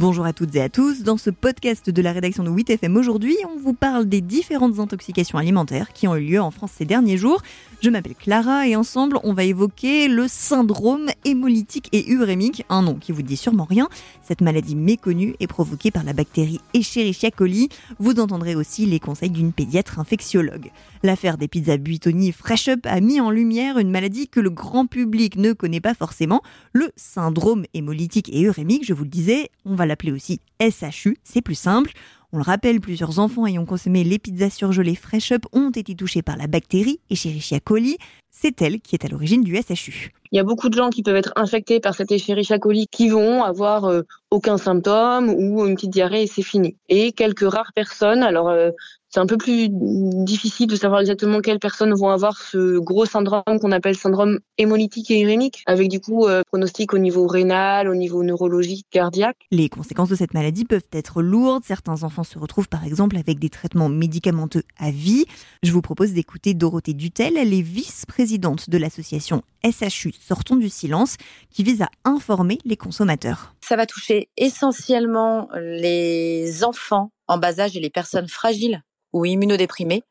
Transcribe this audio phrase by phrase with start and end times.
[0.00, 1.02] Bonjour à toutes et à tous.
[1.02, 5.36] Dans ce podcast de la rédaction de 8FM aujourd'hui, on vous parle des différentes intoxications
[5.36, 7.42] alimentaires qui ont eu lieu en France ces derniers jours.
[7.82, 12.94] Je m'appelle Clara et ensemble, on va évoquer le syndrome hémolytique et urémique, un nom
[12.94, 13.90] qui vous dit sûrement rien.
[14.22, 17.68] Cette maladie méconnue est provoquée par la bactérie Escherichia coli.
[17.98, 20.70] Vous entendrez aussi les conseils d'une pédiatre infectiologue.
[21.02, 24.86] L'affaire des pizzas Buitoni Fresh Up a mis en lumière une maladie que le grand
[24.86, 26.42] public ne connaît pas forcément,
[26.72, 31.42] le syndrome hémolytique et urémique, je vous le disais, on va l'appeler aussi SHU, c'est
[31.42, 31.92] plus simple.
[32.32, 36.22] On le rappelle, plusieurs enfants ayant consommé les pizzas surgelées Fresh Up ont été touchés
[36.22, 37.98] par la bactérie Escherichia coli.
[38.30, 40.12] C'est elle qui est à l'origine du SHU.
[40.30, 43.08] Il y a beaucoup de gens qui peuvent être infectés par cette Escherichia coli qui
[43.08, 46.76] vont avoir euh, aucun symptôme ou une petite diarrhée et c'est fini.
[46.88, 48.70] Et quelques rares personnes, alors euh,
[49.10, 53.42] c'est un peu plus difficile de savoir exactement quelles personnes vont avoir ce gros syndrome
[53.60, 57.96] qu'on appelle syndrome hémolytique et urémique, avec du coup euh, pronostic au niveau rénal, au
[57.96, 59.36] niveau neurologique, cardiaque.
[59.50, 61.64] Les conséquences de cette maladie peuvent être lourdes.
[61.64, 65.24] Certains enfants se retrouvent par exemple avec des traitements médicamenteux à vie.
[65.64, 71.16] Je vous propose d'écouter Dorothée Dutel, elle est vice-présidente de l'association SHU Sortons du silence,
[71.50, 73.54] qui vise à informer les consommateurs.
[73.60, 80.02] Ça va toucher essentiellement les enfants en bas âge et les personnes fragiles ou immunodéprimés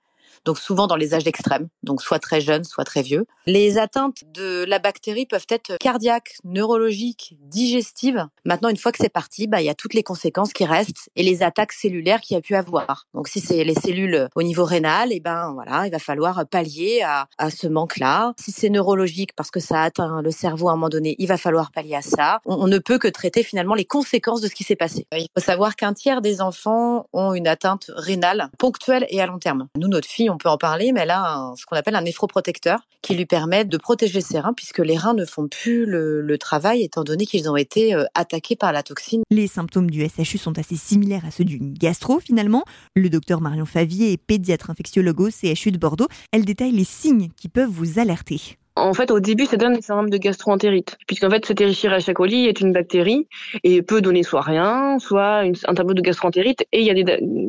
[0.46, 3.26] donc souvent dans les âges extrêmes, donc soit très jeunes, soit très vieux.
[3.46, 8.28] Les atteintes de la bactérie peuvent être cardiaques, neurologiques, digestives.
[8.46, 11.10] Maintenant, une fois que c'est parti, bah, il y a toutes les conséquences qui restent
[11.16, 13.08] et les attaques cellulaires qu'il y a pu avoir.
[13.14, 16.46] Donc si c'est les cellules au niveau rénal, et eh ben voilà, il va falloir
[16.48, 18.34] pallier à, à ce manque-là.
[18.40, 21.38] Si c'est neurologique parce que ça atteint le cerveau à un moment donné, il va
[21.38, 22.40] falloir pallier à ça.
[22.46, 25.08] On, on ne peut que traiter finalement les conséquences de ce qui s'est passé.
[25.12, 29.40] Il faut savoir qu'un tiers des enfants ont une atteinte rénale ponctuelle et à long
[29.40, 29.68] terme.
[29.78, 32.80] Nous, notre fille, on peut en parler, mais elle a ce qu'on appelle un néphroprotecteur
[33.02, 36.84] qui lui permet de protéger ses reins puisque les reins ne font plus le, travail
[36.84, 39.24] étant donné qu'ils ont été euh, attaqués par la toxine.
[39.30, 42.64] Les symptômes du SHU sont assez similaires à ceux d'une gastro finalement.
[42.96, 46.08] Le docteur Marion Favier est pédiatre infectiologue au CHU de Bordeaux.
[46.32, 48.58] Elle détaille les signes qui peuvent vous alerter.
[48.80, 52.46] En fait, au début, ça donne des syndromes de gastroentérite, puisqu'en fait, cette Escherichia coli
[52.46, 53.28] est une bactérie
[53.64, 57.04] et peut donner soit rien, soit un tableau de gastroentérite, et il y a des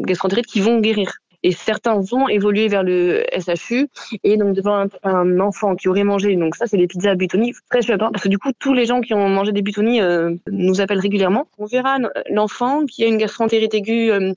[0.04, 1.12] gastroentérites qui vont guérir
[1.42, 3.88] et certains vont évoluer vers le SHU
[4.24, 7.52] et donc devant un, enfant qui aurait mangé donc ça c'est les pizzas à Butoni
[7.70, 10.34] très chouette parce que du coup tous les gens qui ont mangé des Butoni euh,
[10.50, 11.48] nous appellent régulièrement.
[11.58, 11.98] On verra
[12.30, 14.32] l'enfant qui a une gastroentérite aiguë euh,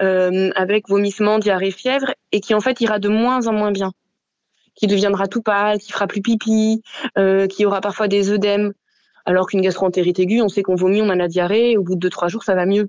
[0.00, 3.92] euh, avec vomissement diarrhée fièvre et qui en fait ira de moins en moins bien.
[4.74, 6.82] Qui deviendra tout pâle qui fera plus pipi
[7.48, 8.72] qui aura parfois des œdèmes.
[9.24, 12.00] Alors qu'une gastroentérite aiguë on sait qu'on vomit on a la diarrhée au bout de
[12.00, 12.88] deux trois jours ça va mieux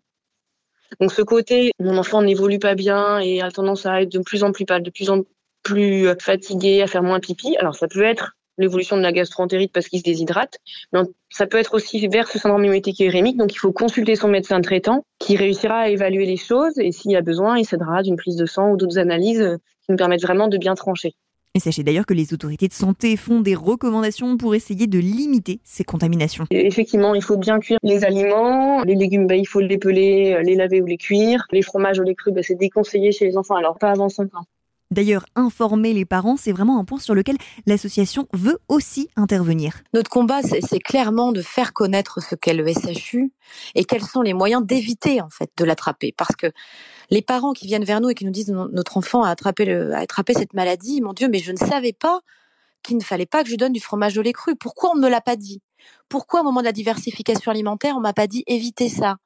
[0.99, 4.43] donc ce côté, mon enfant n'évolue pas bien et a tendance à être de plus
[4.43, 5.21] en plus pâle, de plus en
[5.63, 7.55] plus euh, fatigué, à faire moins pipi.
[7.57, 10.59] Alors ça peut être l'évolution de la gastroentérite parce qu'il se déshydrate,
[10.91, 10.99] mais
[11.29, 13.37] ça peut être aussi vers ce syndrome hémolytique et.
[13.37, 17.11] Donc il faut consulter son médecin traitant qui réussira à évaluer les choses et s'il
[17.11, 19.97] y a besoin, il s'aidera d'une prise de sang ou d'autres analyses euh, qui nous
[19.97, 21.15] permettent vraiment de bien trancher.
[21.55, 25.59] Et sachez d'ailleurs que les autorités de santé font des recommandations pour essayer de limiter
[25.63, 26.45] ces contaminations.
[26.49, 28.81] effectivement, il faut bien cuire les aliments.
[28.81, 31.45] Les légumes, bah, il faut les peler, les laver ou les cuire.
[31.51, 34.33] Les fromages ou les crus, bah, c'est déconseillé chez les enfants, alors pas avant 5
[34.35, 34.45] ans.
[34.93, 39.81] D'ailleurs, informer les parents, c'est vraiment un point sur lequel l'association veut aussi intervenir.
[39.93, 43.33] Notre combat, c'est clairement de faire connaître ce qu'est le SHU
[43.73, 46.13] et quels sont les moyens d'éviter en fait de l'attraper.
[46.15, 46.51] Parce que
[47.09, 49.97] les parents qui viennent vers nous et qui nous disent notre enfant a attrapé, a
[49.97, 52.21] attrapé cette maladie, mon Dieu, mais je ne savais pas
[52.83, 54.55] qu'il ne fallait pas que je donne du fromage au lait cru.
[54.55, 55.61] Pourquoi on ne me l'a pas dit?
[56.07, 59.17] Pourquoi au moment de la diversification alimentaire, on m'a pas dit évitez ça?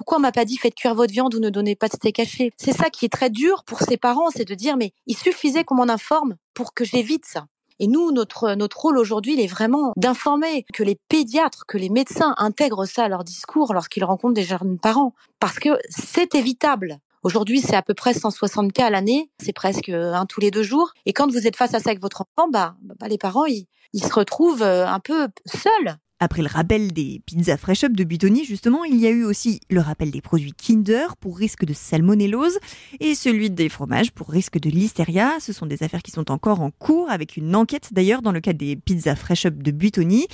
[0.00, 2.20] Pourquoi on m'a pas dit faites cuire votre viande ou ne donnez pas de steak
[2.20, 2.52] haché?
[2.56, 5.62] C'est ça qui est très dur pour ses parents, c'est de dire mais il suffisait
[5.62, 7.44] qu'on m'en informe pour que j'évite ça.
[7.80, 11.90] Et nous, notre, notre rôle aujourd'hui, il est vraiment d'informer que les pédiatres, que les
[11.90, 15.12] médecins intègrent ça à leur discours lorsqu'ils rencontrent des jeunes parents.
[15.38, 16.96] Parce que c'est évitable.
[17.22, 19.30] Aujourd'hui, c'est à peu près 160 cas à l'année.
[19.38, 20.94] C'est presque un tous les deux jours.
[21.04, 23.66] Et quand vous êtes face à ça avec votre enfant, bah, bah les parents, ils,
[23.92, 25.98] ils se retrouvent euh, un peu seuls.
[26.22, 29.58] Après le rappel des pizzas fresh up de Butoni, justement, il y a eu aussi
[29.70, 32.58] le rappel des produits Kinder pour risque de salmonellose
[33.00, 35.40] et celui des fromages pour risque de listeria.
[35.40, 38.40] Ce sont des affaires qui sont encore en cours avec une enquête d'ailleurs dans le
[38.40, 40.26] cas des pizzas fresh up de Butoni.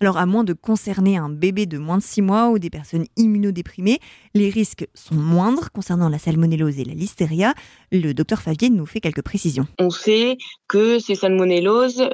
[0.00, 3.04] Alors, à moins de concerner un bébé de moins de 6 mois ou des personnes
[3.18, 3.98] immunodéprimées,
[4.34, 7.52] les risques sont moindres concernant la salmonellose et la listeria.
[7.92, 9.66] Le docteur Favier nous fait quelques précisions.
[9.78, 10.38] On sait
[10.68, 12.08] que ces salmonelloses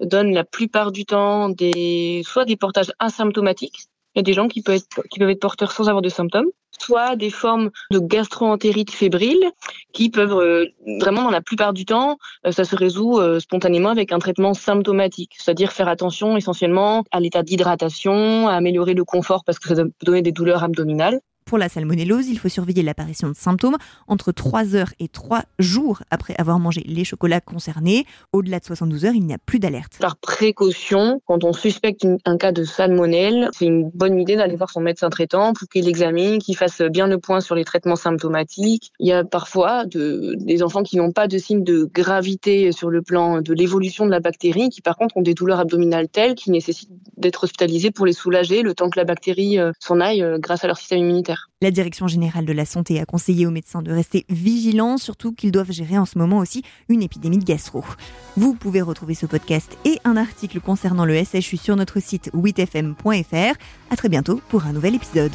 [0.00, 4.48] donne la plupart du temps des, soit des portages asymptomatiques, il y a des gens
[4.48, 6.48] qui peuvent être, qui peuvent être porteurs sans avoir de symptômes,
[6.80, 9.44] soit des formes de gastroentérite fébrile
[9.92, 10.66] qui peuvent euh,
[11.00, 12.16] vraiment dans la plupart du temps,
[12.46, 17.20] euh, ça se résout euh, spontanément avec un traitement symptomatique, c'est-à-dire faire attention essentiellement à
[17.20, 21.20] l'état d'hydratation, à améliorer le confort parce que ça peut donner des douleurs abdominales.
[21.46, 23.76] Pour la salmonellose, il faut surveiller l'apparition de symptômes
[24.08, 28.04] entre 3 heures et 3 jours après avoir mangé les chocolats concernés.
[28.32, 29.98] Au-delà de 72 heures, il n'y a plus d'alerte.
[30.00, 34.70] Par précaution, quand on suspecte un cas de salmonelle, c'est une bonne idée d'aller voir
[34.70, 38.90] son médecin traitant pour qu'il examine, qu'il fasse bien le point sur les traitements symptomatiques.
[38.98, 42.90] Il y a parfois de, des enfants qui n'ont pas de signes de gravité sur
[42.90, 46.34] le plan de l'évolution de la bactérie, qui par contre ont des douleurs abdominales telles
[46.34, 50.22] qui nécessitent d'être hospitalisés pour les soulager le temps que la bactérie euh, s'en aille
[50.22, 51.35] euh, grâce à leur système immunitaire.
[51.62, 55.52] La Direction générale de la santé a conseillé aux médecins de rester vigilants, surtout qu'ils
[55.52, 57.84] doivent gérer en ce moment aussi une épidémie de gastro.
[58.36, 63.56] Vous pouvez retrouver ce podcast et un article concernant le SHU sur notre site 8fm.fr.
[63.90, 65.32] À très bientôt pour un nouvel épisode.